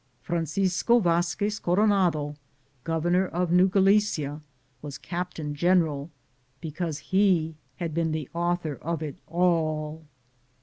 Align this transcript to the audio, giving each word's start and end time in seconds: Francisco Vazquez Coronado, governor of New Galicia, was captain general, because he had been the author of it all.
Francisco 0.23 0.99
Vazquez 0.99 1.59
Coronado, 1.61 2.35
governor 2.83 3.27
of 3.27 3.51
New 3.51 3.67
Galicia, 3.67 4.41
was 4.81 4.97
captain 4.97 5.53
general, 5.53 6.09
because 6.59 6.97
he 7.13 7.53
had 7.75 7.93
been 7.93 8.11
the 8.11 8.27
author 8.33 8.77
of 8.81 9.03
it 9.03 9.15
all. 9.27 10.03